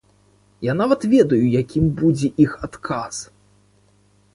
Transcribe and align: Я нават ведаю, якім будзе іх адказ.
Я 0.67 0.75
нават 0.81 1.01
ведаю, 1.13 1.41
якім 1.61 1.85
будзе 2.03 2.27
іх 2.47 2.59
адказ. 2.69 3.25